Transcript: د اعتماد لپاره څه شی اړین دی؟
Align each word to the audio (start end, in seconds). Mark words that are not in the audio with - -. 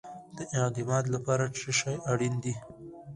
د 0.37 0.39
اعتماد 0.57 1.05
لپاره 1.15 1.45
څه 1.57 1.69
شی 1.79 1.95
اړین 2.11 2.35
دی؟ 2.43 2.53